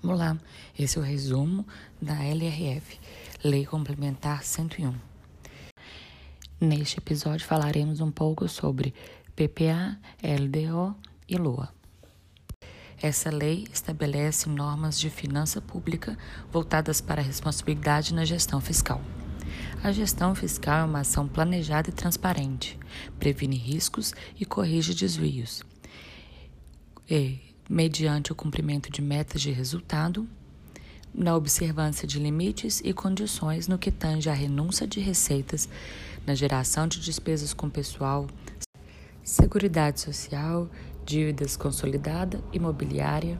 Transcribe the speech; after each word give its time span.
Olá, 0.00 0.38
esse 0.78 0.96
é 0.96 1.00
o 1.00 1.04
resumo 1.04 1.66
da 2.00 2.14
LRF, 2.22 3.00
Lei 3.42 3.66
Complementar 3.66 4.44
101. 4.44 4.94
Neste 6.60 6.98
episódio 6.98 7.44
falaremos 7.44 8.00
um 8.00 8.08
pouco 8.08 8.48
sobre 8.48 8.94
PPA, 9.34 9.98
LDO 10.22 10.94
e 11.28 11.36
LOA. 11.36 11.74
Essa 13.02 13.28
lei 13.28 13.66
estabelece 13.72 14.48
normas 14.48 15.00
de 15.00 15.10
finança 15.10 15.60
pública 15.60 16.16
voltadas 16.52 17.00
para 17.00 17.20
a 17.20 17.24
responsabilidade 17.24 18.14
na 18.14 18.24
gestão 18.24 18.60
fiscal. 18.60 19.02
A 19.82 19.90
gestão 19.90 20.32
fiscal 20.32 20.82
é 20.82 20.84
uma 20.84 21.00
ação 21.00 21.26
planejada 21.26 21.90
e 21.90 21.92
transparente, 21.92 22.78
previne 23.18 23.56
riscos 23.56 24.14
e 24.38 24.44
corrige 24.44 24.94
desvios. 24.94 25.64
E 27.10 27.47
mediante 27.68 28.32
o 28.32 28.34
cumprimento 28.34 28.90
de 28.90 29.02
metas 29.02 29.42
de 29.42 29.50
resultado, 29.50 30.26
na 31.12 31.34
observância 31.36 32.06
de 32.06 32.18
limites 32.18 32.80
e 32.84 32.92
condições 32.92 33.66
no 33.66 33.78
que 33.78 33.90
tange 33.90 34.30
à 34.30 34.32
renúncia 34.32 34.86
de 34.86 35.00
receitas, 35.00 35.68
na 36.26 36.34
geração 36.34 36.86
de 36.86 37.00
despesas 37.00 37.52
com 37.52 37.68
pessoal, 37.68 38.26
seguridade 39.22 40.00
social, 40.00 40.70
dívidas 41.04 41.56
consolidada, 41.56 42.42
imobiliária, 42.52 43.38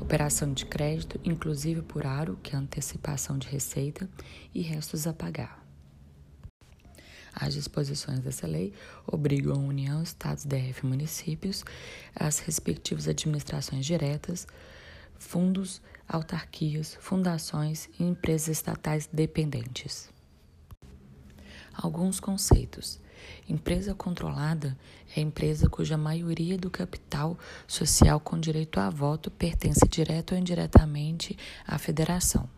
operação 0.00 0.52
de 0.52 0.66
crédito, 0.66 1.20
inclusive 1.24 1.82
por 1.82 2.06
aro, 2.06 2.38
que 2.42 2.54
é 2.54 2.58
antecipação 2.58 3.38
de 3.38 3.48
receita, 3.48 4.08
e 4.54 4.60
restos 4.60 5.06
a 5.06 5.12
pagar. 5.12 5.61
As 7.34 7.54
disposições 7.54 8.20
dessa 8.20 8.46
lei 8.46 8.72
obrigam 9.06 9.54
a 9.54 9.58
União, 9.58 10.02
Estados, 10.02 10.44
DF 10.44 10.84
e 10.84 10.86
municípios, 10.86 11.64
as 12.14 12.38
respectivas 12.40 13.08
administrações 13.08 13.86
diretas, 13.86 14.46
fundos, 15.18 15.80
autarquias, 16.06 16.96
fundações 17.00 17.88
e 17.98 18.04
empresas 18.04 18.48
estatais 18.48 19.08
dependentes. 19.12 20.10
Alguns 21.72 22.20
conceitos. 22.20 23.00
Empresa 23.48 23.94
controlada 23.94 24.76
é 25.16 25.20
empresa 25.20 25.70
cuja 25.70 25.96
maioria 25.96 26.58
do 26.58 26.70
capital 26.70 27.38
social 27.66 28.20
com 28.20 28.38
direito 28.38 28.78
a 28.78 28.90
voto 28.90 29.30
pertence 29.30 29.86
direto 29.88 30.32
ou 30.32 30.38
indiretamente 30.38 31.36
à 31.66 31.78
federação. 31.78 32.48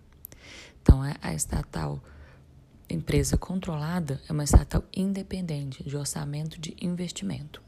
Então, 0.82 1.04
é 1.04 1.16
a 1.22 1.32
estatal 1.32 2.02
Empresa 2.88 3.36
controlada 3.38 4.20
é 4.28 4.32
uma 4.32 4.44
estatal 4.44 4.84
independente 4.94 5.82
de 5.82 5.96
orçamento 5.96 6.60
de 6.60 6.76
investimento. 6.80 7.62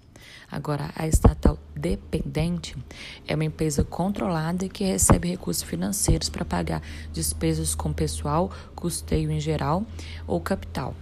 Agora, 0.51 0.91
a 0.95 1.07
estatal 1.07 1.59
dependente 1.75 2.77
é 3.27 3.35
uma 3.35 3.45
empresa 3.45 3.83
controlada 3.83 4.69
que 4.69 4.85
recebe 4.85 5.29
recursos 5.29 5.63
financeiros 5.63 6.29
para 6.29 6.45
pagar 6.45 6.83
despesas 7.13 7.75
com 7.75 7.93
pessoal, 7.93 8.51
custeio 8.75 9.31
em 9.31 9.41
geral 9.41 9.85
ou 10.27 10.41
capital, 10.41 10.95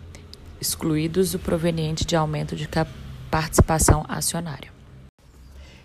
excluídos 0.61 1.35
o 1.35 1.39
proveniente 1.39 2.05
de 2.05 2.15
aumento 2.15 2.55
de 2.55 2.69
participação 3.31 4.05
acionária. 4.09 4.73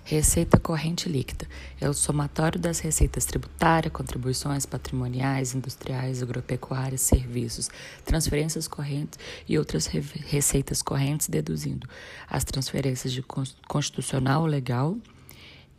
Receita 0.09 0.59
corrente 0.59 1.07
líquida 1.07 1.47
é 1.79 1.87
o 1.87 1.93
somatório 1.93 2.59
das 2.59 2.79
receitas 2.79 3.25
tributárias, 3.25 3.93
contribuições 3.93 4.65
patrimoniais, 4.65 5.53
industriais, 5.53 6.23
agropecuárias, 6.23 7.01
serviços, 7.01 7.69
transferências 8.03 8.67
correntes 8.67 9.19
e 9.47 9.55
outras 9.55 9.85
receitas 9.85 10.81
correntes, 10.81 11.27
deduzindo 11.27 11.87
as 12.27 12.43
transferências 12.43 13.13
de 13.13 13.21
constitucional 13.67 14.47
legal, 14.47 14.97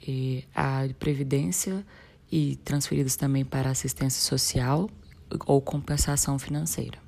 e 0.06 0.44
a 0.54 0.88
previdência 0.96 1.84
e 2.30 2.54
transferidas 2.64 3.16
também 3.16 3.44
para 3.44 3.68
assistência 3.68 4.22
social 4.22 4.88
ou 5.44 5.60
compensação 5.60 6.38
financeira. 6.38 7.00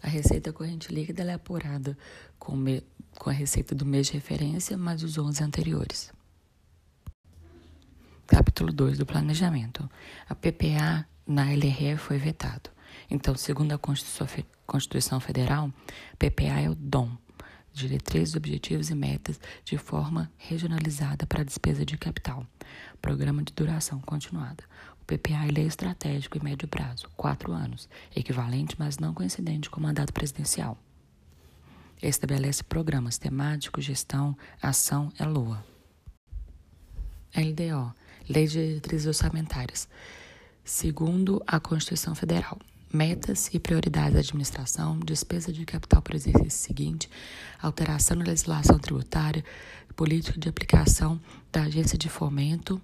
A 0.00 0.08
receita 0.08 0.52
corrente 0.52 0.94
líquida 0.94 1.24
é 1.24 1.34
apurada 1.34 1.98
com, 2.38 2.56
com 3.18 3.30
a 3.30 3.32
receita 3.32 3.74
do 3.74 3.86
mês 3.86 4.06
de 4.08 4.14
referência 4.14 4.76
mais 4.76 5.02
os 5.02 5.18
11 5.18 5.42
anteriores. 5.42 6.12
Capítulo 8.26 8.72
2 8.72 8.98
do 8.98 9.06
Planejamento. 9.06 9.88
A 10.28 10.34
PPA 10.34 11.06
na 11.26 11.44
LRE 11.44 11.96
foi 11.96 12.18
vetado. 12.18 12.70
Então, 13.10 13.34
segundo 13.36 13.72
a 13.72 13.78
Constituição 14.66 15.20
Federal, 15.20 15.72
PPA 16.18 16.60
é 16.60 16.68
o 16.68 16.74
DOM, 16.74 17.10
diretrizes, 17.72 18.34
objetivos 18.34 18.90
e 18.90 18.94
metas 18.94 19.38
de 19.64 19.76
forma 19.76 20.30
regionalizada 20.38 21.26
para 21.26 21.42
a 21.42 21.44
despesa 21.44 21.84
de 21.84 21.96
capital. 21.96 22.46
Programa 23.00 23.42
de 23.42 23.52
duração 23.52 24.00
continuada. 24.00 24.64
PPA 25.06 25.46
ele 25.46 25.60
é 25.60 25.64
estratégico 25.64 26.36
e 26.36 26.42
médio 26.42 26.66
prazo, 26.66 27.08
quatro 27.16 27.52
anos, 27.52 27.88
equivalente, 28.14 28.74
mas 28.76 28.98
não 28.98 29.14
coincidente 29.14 29.70
com 29.70 29.78
o 29.78 29.82
mandato 29.82 30.12
presidencial. 30.12 30.76
Estabelece 32.02 32.62
programas 32.62 33.16
temáticos, 33.18 33.84
gestão, 33.84 34.36
ação 34.60 35.10
é 35.18 35.24
LOA. 35.24 35.64
LDO, 37.34 37.94
Lei 38.28 38.46
de 38.46 38.52
Diretrizes 38.52 39.06
Orçamentárias. 39.06 39.88
Segundo 40.64 41.42
a 41.46 41.58
Constituição 41.60 42.14
Federal, 42.14 42.58
metas 42.92 43.50
e 43.52 43.58
prioridades 43.58 44.14
da 44.14 44.20
administração, 44.20 44.98
despesa 45.00 45.52
de 45.52 45.64
capital 45.64 46.02
para 46.02 46.14
o 46.14 46.16
exercício 46.16 46.50
seguinte, 46.50 47.08
alteração 47.60 48.16
na 48.16 48.24
legislação 48.24 48.78
tributária, 48.78 49.44
política 49.94 50.38
de 50.38 50.48
aplicação 50.48 51.20
da 51.50 51.62
agência 51.62 51.96
de 51.96 52.08
fomento 52.08 52.80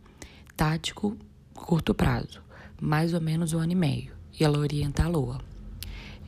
tático 0.56 1.16
curto 1.54 1.94
prazo, 1.94 2.42
mais 2.80 3.14
ou 3.14 3.20
menos 3.20 3.52
um 3.52 3.58
ano 3.58 3.72
e 3.72 3.76
meio, 3.76 4.12
e 4.38 4.44
ela 4.44 4.58
orienta 4.58 5.04
a 5.04 5.08
LOA. 5.08 5.40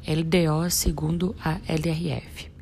LDO 0.06 0.70
segundo 0.70 1.34
a 1.42 1.60
LRF. 1.66 2.53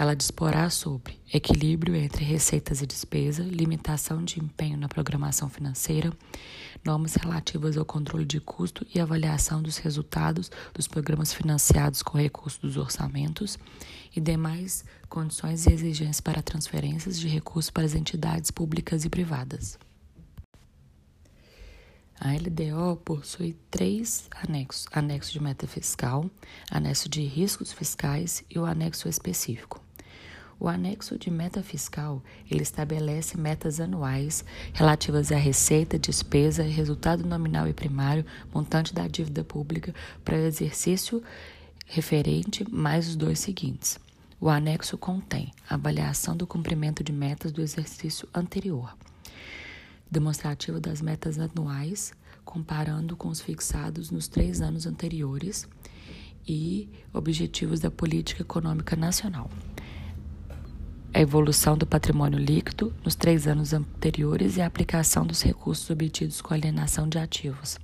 Ela 0.00 0.16
disporá 0.16 0.70
sobre 0.70 1.20
equilíbrio 1.30 1.94
entre 1.94 2.24
receitas 2.24 2.80
e 2.80 2.86
despesa, 2.86 3.42
limitação 3.42 4.24
de 4.24 4.40
empenho 4.40 4.78
na 4.78 4.88
programação 4.88 5.50
financeira, 5.50 6.10
normas 6.82 7.16
relativas 7.16 7.76
ao 7.76 7.84
controle 7.84 8.24
de 8.24 8.40
custo 8.40 8.86
e 8.94 8.98
avaliação 8.98 9.62
dos 9.62 9.76
resultados 9.76 10.50
dos 10.72 10.88
programas 10.88 11.34
financiados 11.34 12.02
com 12.02 12.16
recursos 12.16 12.58
dos 12.58 12.78
orçamentos 12.78 13.58
e 14.16 14.22
demais 14.22 14.86
condições 15.06 15.66
e 15.66 15.72
exigências 15.74 16.22
para 16.22 16.40
transferências 16.40 17.20
de 17.20 17.28
recursos 17.28 17.70
para 17.70 17.84
as 17.84 17.94
entidades 17.94 18.50
públicas 18.50 19.04
e 19.04 19.10
privadas. 19.10 19.78
A 22.18 22.32
LDO 22.32 22.96
possui 23.04 23.54
três 23.70 24.30
anexos: 24.48 24.86
anexo 24.92 25.30
de 25.30 25.42
meta 25.42 25.66
fiscal, 25.66 26.24
anexo 26.70 27.06
de 27.06 27.20
riscos 27.20 27.70
fiscais 27.70 28.42
e 28.48 28.58
o 28.58 28.64
anexo 28.64 29.06
específico. 29.06 29.89
O 30.60 30.68
anexo 30.68 31.18
de 31.18 31.30
meta 31.30 31.62
fiscal, 31.62 32.22
ele 32.50 32.62
estabelece 32.62 33.38
metas 33.38 33.80
anuais 33.80 34.44
relativas 34.74 35.32
à 35.32 35.36
receita, 35.36 35.98
despesa, 35.98 36.62
resultado 36.62 37.26
nominal 37.26 37.66
e 37.66 37.72
primário, 37.72 38.26
montante 38.52 38.94
da 38.94 39.08
dívida 39.08 39.42
pública 39.42 39.94
para 40.22 40.36
o 40.36 40.40
exercício 40.40 41.22
referente 41.86 42.70
mais 42.70 43.08
os 43.08 43.16
dois 43.16 43.38
seguintes. 43.40 43.98
O 44.38 44.50
anexo 44.50 44.98
contém 44.98 45.50
avaliação 45.68 46.36
do 46.36 46.46
cumprimento 46.46 47.02
de 47.02 47.12
metas 47.12 47.50
do 47.50 47.62
exercício 47.62 48.28
anterior 48.34 48.94
demonstrativo 50.10 50.80
das 50.80 51.00
metas 51.00 51.38
anuais, 51.38 52.12
comparando 52.44 53.16
com 53.16 53.28
os 53.28 53.40
fixados 53.40 54.10
nos 54.10 54.26
três 54.26 54.60
anos 54.60 54.86
anteriores, 54.86 55.68
e 56.48 56.88
objetivos 57.12 57.78
da 57.78 57.90
política 57.90 58.42
econômica 58.42 58.96
nacional. 58.96 59.48
A 61.12 61.20
evolução 61.20 61.76
do 61.76 61.84
patrimônio 61.84 62.38
líquido 62.38 62.94
nos 63.04 63.16
três 63.16 63.48
anos 63.48 63.72
anteriores 63.72 64.56
e 64.56 64.62
a 64.62 64.66
aplicação 64.66 65.26
dos 65.26 65.42
recursos 65.42 65.90
obtidos 65.90 66.40
com 66.40 66.54
alienação 66.54 67.08
de 67.08 67.18
ativos. 67.18 67.78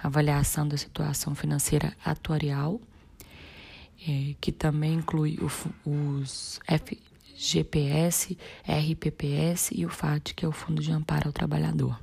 Avaliação 0.00 0.66
da 0.66 0.76
situação 0.76 1.32
financeira 1.34 1.96
atuarial, 2.04 2.80
eh, 4.06 4.34
que 4.40 4.50
também 4.50 4.94
inclui 4.94 5.38
os 5.84 6.60
F, 6.66 7.00
GPS, 7.36 8.36
RPPS 8.64 9.70
e 9.72 9.86
o 9.86 9.88
FAT, 9.88 10.34
que 10.34 10.44
é 10.44 10.48
o 10.48 10.52
Fundo 10.52 10.82
de 10.82 10.90
Amparo 10.90 11.28
ao 11.28 11.32
Trabalhador. 11.32 11.98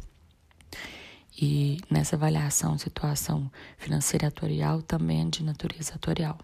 E 1.39 1.77
nessa 1.89 2.16
avaliação, 2.16 2.77
situação 2.77 3.51
financeira 3.77 4.27
atuarial 4.27 4.81
também 4.81 5.21
é 5.21 5.30
de 5.30 5.44
natureza 5.44 5.94
atuarial. 5.95 6.39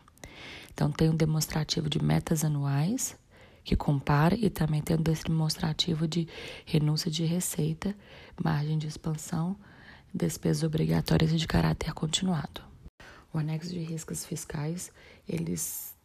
Então, 0.73 0.91
tem 0.91 1.09
um 1.09 1.15
demonstrativo 1.15 1.89
de 1.89 2.03
metas 2.03 2.43
anuais, 2.43 3.15
que 3.63 3.75
compara, 3.75 4.35
e 4.35 4.49
também 4.49 4.81
tem 4.81 4.97
um 4.97 5.01
demonstrativo 5.01 6.07
de 6.07 6.27
renúncia 6.65 7.09
de 7.09 7.23
receita, 7.23 7.95
margem 8.41 8.77
de 8.77 8.87
expansão, 8.87 9.55
despesas 10.13 10.63
obrigatórias 10.63 11.31
e 11.31 11.37
de 11.37 11.47
caráter 11.47 11.93
continuado. 11.93 12.61
O 13.33 13.37
anexo 13.37 13.69
de 13.69 13.79
riscos 13.79 14.25
fiscais, 14.25 14.91
eles 15.27 15.95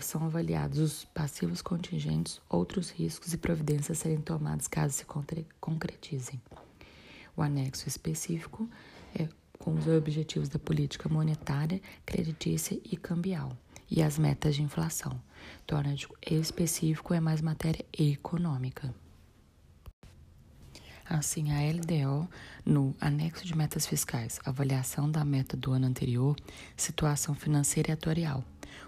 são 0.00 0.24
avaliados 0.24 0.78
os 0.78 1.04
passivos 1.04 1.62
contingentes, 1.62 2.40
outros 2.48 2.90
riscos 2.90 3.32
e 3.32 3.38
providências 3.38 3.98
serem 3.98 4.20
tomados 4.20 4.66
caso 4.66 4.94
se 4.94 5.06
concretizem. 5.60 6.40
O 7.36 7.42
anexo 7.42 7.88
específico 7.88 8.68
é 9.14 9.28
com 9.58 9.74
os 9.74 9.86
objetivos 9.86 10.48
da 10.48 10.58
política 10.58 11.08
monetária, 11.08 11.80
creditícia 12.04 12.78
e 12.84 12.96
cambial 12.96 13.56
e 13.94 14.02
as 14.02 14.18
metas 14.18 14.56
de 14.56 14.62
inflação. 14.62 15.20
O 15.70 15.76
anexo 15.76 16.08
específico 16.20 17.14
é 17.14 17.20
mais 17.20 17.40
matéria 17.40 17.84
econômica. 17.96 18.92
Assim, 21.06 21.52
a 21.52 21.60
LDO, 21.70 22.28
no 22.64 22.94
anexo 23.00 23.46
de 23.46 23.56
metas 23.56 23.86
fiscais, 23.86 24.40
avaliação 24.44 25.08
da 25.08 25.24
meta 25.24 25.56
do 25.56 25.70
ano 25.72 25.86
anterior, 25.86 26.34
situação 26.76 27.34
financeira 27.34 27.90
e 27.90 27.92
atuarial, 27.92 28.42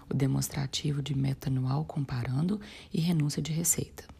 o 0.09 0.13
demonstrativo 0.13 1.01
de 1.01 1.15
meta 1.15 1.47
anual 1.47 1.85
comparando 1.85 2.59
e 2.91 2.99
renúncia 2.99 3.41
de 3.41 3.53
receita. 3.53 4.16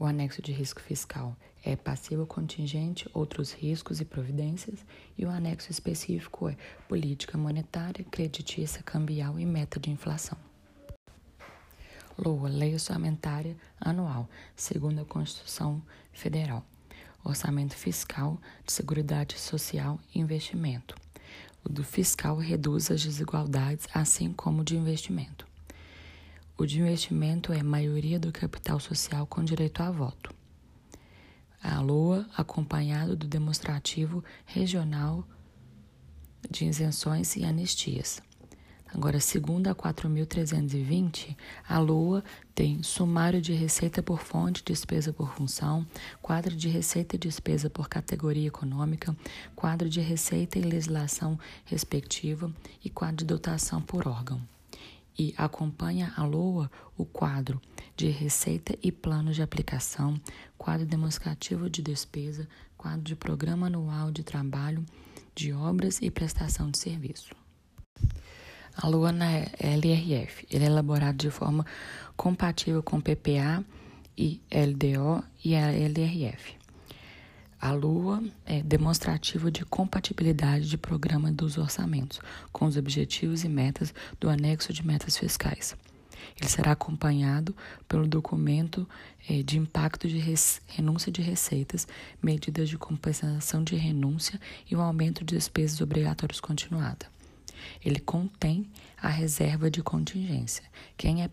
O 0.00 0.06
anexo 0.06 0.40
de 0.40 0.50
risco 0.50 0.80
fiscal 0.80 1.36
é 1.62 1.76
passivo 1.76 2.24
contingente, 2.24 3.06
outros 3.12 3.52
riscos 3.52 4.00
e 4.00 4.04
providências, 4.06 4.78
e 5.18 5.26
o 5.26 5.30
anexo 5.30 5.70
específico 5.70 6.48
é 6.48 6.56
política 6.88 7.36
monetária, 7.36 8.02
creditícia, 8.10 8.82
cambial 8.82 9.38
e 9.38 9.44
meta 9.44 9.78
de 9.78 9.90
inflação. 9.90 10.38
LOA, 12.16 12.48
Lei 12.48 12.72
Orçamentária 12.72 13.54
Anual, 13.78 14.26
segundo 14.56 15.02
a 15.02 15.04
Constituição 15.04 15.82
Federal. 16.14 16.64
Orçamento 17.22 17.76
Fiscal 17.76 18.40
de 18.64 18.72
Seguridade 18.72 19.38
Social 19.38 20.00
e 20.14 20.18
Investimento. 20.18 20.94
O 21.62 21.68
do 21.68 21.84
fiscal 21.84 22.38
reduz 22.38 22.90
as 22.90 23.02
desigualdades, 23.02 23.86
assim 23.92 24.32
como 24.32 24.62
o 24.62 24.64
de 24.64 24.78
investimento. 24.78 25.49
O 26.60 26.66
de 26.66 26.78
investimento 26.78 27.54
é 27.54 27.62
maioria 27.62 28.20
do 28.20 28.30
capital 28.30 28.78
social 28.78 29.26
com 29.26 29.42
direito 29.42 29.82
a 29.82 29.90
voto. 29.90 30.30
A 31.62 31.80
LOA, 31.80 32.28
acompanhado 32.36 33.16
do 33.16 33.26
demonstrativo 33.26 34.22
regional 34.44 35.26
de 36.50 36.66
isenções 36.66 37.34
e 37.34 37.46
anistias. 37.46 38.20
Agora, 38.92 39.20
segundo 39.20 39.68
a 39.68 39.74
4.320, 39.74 41.34
a 41.66 41.78
LOA 41.78 42.22
tem 42.54 42.82
sumário 42.82 43.40
de 43.40 43.54
receita 43.54 44.02
por 44.02 44.20
fonte, 44.20 44.62
despesa 44.62 45.14
por 45.14 45.32
função, 45.32 45.86
quadro 46.20 46.54
de 46.54 46.68
receita 46.68 47.16
e 47.16 47.18
despesa 47.18 47.70
por 47.70 47.88
categoria 47.88 48.48
econômica, 48.48 49.16
quadro 49.56 49.88
de 49.88 50.02
receita 50.02 50.58
e 50.58 50.62
legislação 50.62 51.38
respectiva 51.64 52.52
e 52.84 52.90
quadro 52.90 53.16
de 53.16 53.24
dotação 53.24 53.80
por 53.80 54.06
órgão. 54.06 54.46
E 55.18 55.34
acompanha 55.36 56.12
a 56.16 56.24
LOA 56.24 56.70
o 56.96 57.04
quadro 57.04 57.60
de 57.96 58.08
receita 58.08 58.76
e 58.82 58.90
plano 58.90 59.32
de 59.32 59.42
aplicação, 59.42 60.18
quadro 60.56 60.86
demonstrativo 60.86 61.68
de 61.68 61.82
despesa, 61.82 62.48
quadro 62.76 63.02
de 63.02 63.14
programa 63.14 63.66
anual 63.66 64.10
de 64.10 64.22
trabalho, 64.22 64.84
de 65.34 65.52
obras 65.52 66.00
e 66.00 66.10
prestação 66.10 66.70
de 66.70 66.78
serviço. 66.78 67.34
A 68.74 68.88
Lua 68.88 69.12
na 69.12 69.26
LRF. 69.58 70.46
Ele 70.50 70.64
é 70.64 70.66
elaborado 70.66 71.18
de 71.18 71.30
forma 71.30 71.66
compatível 72.16 72.82
com 72.82 73.00
PPA 73.00 73.64
e 74.16 74.40
LDO 74.50 75.22
e 75.44 75.54
a 75.54 75.70
LRF. 75.70 76.59
A 77.60 77.72
Lua 77.72 78.24
é 78.46 78.62
demonstrativo 78.62 79.50
de 79.50 79.66
compatibilidade 79.66 80.66
de 80.66 80.78
programa 80.78 81.30
dos 81.30 81.58
orçamentos 81.58 82.18
com 82.50 82.64
os 82.64 82.74
objetivos 82.74 83.44
e 83.44 83.50
metas 83.50 83.92
do 84.18 84.30
anexo 84.30 84.72
de 84.72 84.86
metas 84.86 85.18
fiscais. 85.18 85.76
Ele 86.40 86.48
será 86.48 86.72
acompanhado 86.72 87.54
pelo 87.86 88.06
documento 88.06 88.88
é, 89.28 89.42
de 89.42 89.58
impacto 89.58 90.08
de 90.08 90.18
renúncia 90.68 91.12
de 91.12 91.20
receitas, 91.20 91.86
medidas 92.22 92.66
de 92.66 92.78
compensação 92.78 93.62
de 93.62 93.76
renúncia 93.76 94.40
e 94.70 94.74
o 94.74 94.80
aumento 94.80 95.22
de 95.22 95.34
despesas 95.34 95.82
obrigatórias 95.82 96.40
continuada. 96.40 97.06
Ele 97.84 98.00
contém 98.00 98.68
a 99.00 99.08
reserva 99.08 99.70
de 99.70 99.82
contingência. 99.82 100.64
Quem 100.96 101.22
é 101.22 101.30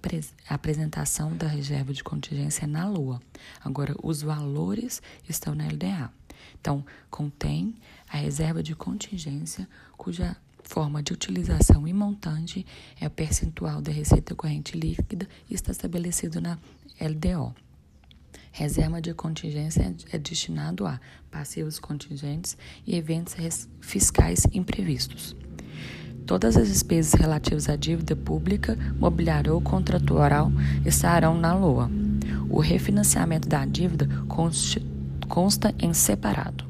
a 0.49 0.53
apresentação 0.53 1.35
da 1.35 1.47
reserva 1.47 1.93
de 1.93 2.03
contingência 2.03 2.65
é 2.65 2.67
na 2.67 2.87
Lua. 2.87 3.21
Agora, 3.63 3.95
os 4.01 4.21
valores 4.21 5.01
estão 5.27 5.53
na 5.53 5.67
LDA. 5.67 6.11
Então, 6.59 6.85
contém 7.09 7.75
a 8.09 8.17
reserva 8.17 8.61
de 8.63 8.75
contingência, 8.75 9.67
cuja 9.97 10.35
forma 10.63 11.01
de 11.01 11.13
utilização 11.13 11.87
e 11.87 11.93
montante 11.93 12.65
é 12.99 13.07
o 13.07 13.09
percentual 13.11 13.81
da 13.81 13.91
receita 13.91 14.35
corrente 14.35 14.77
líquida 14.77 15.27
e 15.49 15.53
está 15.53 15.71
estabelecido 15.71 16.41
na 16.41 16.57
LDO. 16.99 17.55
Reserva 18.51 19.01
de 19.01 19.13
contingência 19.13 19.95
é 20.11 20.17
destinado 20.17 20.85
a 20.85 20.99
passivos 21.29 21.79
contingentes 21.79 22.57
e 22.85 22.95
eventos 22.95 23.69
fiscais 23.79 24.45
imprevistos. 24.51 25.35
Todas 26.27 26.57
as 26.57 26.67
despesas 26.67 27.13
relativas 27.13 27.69
à 27.69 27.77
dívida 27.77 28.13
pública, 28.13 28.77
mobiliária 28.99 29.53
ou 29.53 29.61
contratual 29.61 30.51
estarão 30.85 31.39
na 31.39 31.55
LOA. 31.55 31.89
O 32.49 32.59
refinanciamento 32.59 33.47
da 33.47 33.63
dívida 33.63 34.09
consta 35.29 35.73
em 35.79 35.93
separado. 35.93 36.65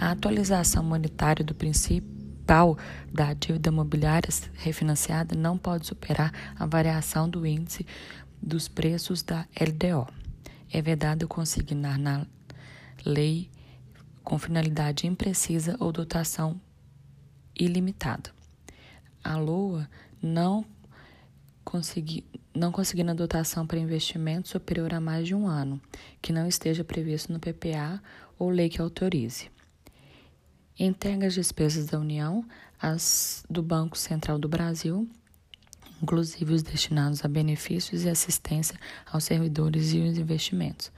A 0.00 0.10
atualização 0.10 0.82
monetária 0.82 1.44
do 1.44 1.54
principal 1.54 2.78
da 3.12 3.34
dívida 3.34 3.70
mobiliária 3.70 4.30
refinanciada 4.54 5.36
não 5.36 5.58
pode 5.58 5.86
superar 5.86 6.32
a 6.58 6.64
variação 6.64 7.28
do 7.28 7.46
índice 7.46 7.84
dos 8.40 8.68
preços 8.68 9.22
da 9.22 9.44
LDO. 9.60 10.08
É 10.72 10.80
vedado 10.80 11.28
consignar 11.28 11.98
na 11.98 12.26
lei 13.04 13.50
com 14.24 14.38
finalidade 14.38 15.06
imprecisa 15.06 15.76
ou 15.78 15.92
dotação 15.92 16.58
ilimitada 17.54 18.37
a 19.28 19.36
LOA 19.36 19.86
não 20.22 20.64
conseguir 21.62 22.24
não 22.54 22.72
conseguindo 22.72 23.10
a 23.10 23.14
dotação 23.14 23.66
para 23.66 23.78
investimento 23.78 24.48
superior 24.48 24.92
a 24.92 25.00
mais 25.00 25.28
de 25.28 25.34
um 25.34 25.46
ano, 25.46 25.80
que 26.20 26.32
não 26.32 26.48
esteja 26.48 26.82
previsto 26.82 27.32
no 27.32 27.38
PPA 27.38 28.02
ou 28.36 28.50
lei 28.50 28.68
que 28.68 28.80
autorize. 28.80 29.48
Integra 30.76 31.28
as 31.28 31.34
despesas 31.34 31.86
da 31.86 32.00
União, 32.00 32.44
as 32.80 33.44
do 33.48 33.62
Banco 33.62 33.96
Central 33.96 34.40
do 34.40 34.48
Brasil, 34.48 35.08
inclusive 36.02 36.54
os 36.54 36.62
destinados 36.62 37.24
a 37.24 37.28
benefícios 37.28 38.04
e 38.04 38.08
assistência 38.08 38.78
aos 39.10 39.24
servidores 39.24 39.92
e 39.92 39.98
os 40.00 40.18
investimentos. 40.18 40.90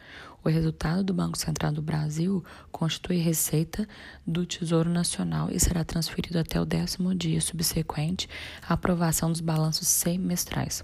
O 0.42 0.48
resultado 0.48 1.04
do 1.04 1.12
Banco 1.12 1.36
Central 1.36 1.70
do 1.70 1.82
Brasil 1.82 2.42
constitui 2.72 3.18
receita 3.18 3.86
do 4.26 4.46
Tesouro 4.46 4.88
Nacional 4.88 5.50
e 5.50 5.60
será 5.60 5.84
transferido 5.84 6.38
até 6.38 6.58
o 6.58 6.64
décimo 6.64 7.14
dia 7.14 7.40
subsequente 7.42 8.26
à 8.66 8.72
aprovação 8.72 9.30
dos 9.30 9.42
balanços 9.42 9.86
semestrais. 9.86 10.82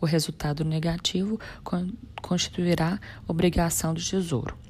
O 0.00 0.06
resultado 0.06 0.64
negativo 0.64 1.38
constituirá 2.20 2.98
obrigação 3.28 3.94
do 3.94 4.02
Tesouro. 4.02 4.65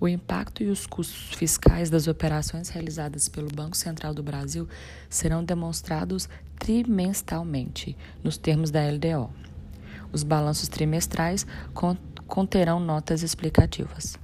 O 0.00 0.08
impacto 0.08 0.62
e 0.62 0.70
os 0.70 0.86
custos 0.86 1.36
fiscais 1.36 1.90
das 1.90 2.06
operações 2.06 2.70
realizadas 2.70 3.28
pelo 3.28 3.54
Banco 3.54 3.76
Central 3.76 4.14
do 4.14 4.22
Brasil 4.22 4.66
serão 5.10 5.44
demonstrados 5.44 6.26
trimestralmente, 6.58 7.94
nos 8.24 8.38
termos 8.38 8.70
da 8.70 8.80
LDO. 8.80 9.30
Os 10.10 10.22
balanços 10.22 10.68
trimestrais 10.68 11.46
conterão 12.26 12.80
notas 12.80 13.22
explicativas. 13.22 14.18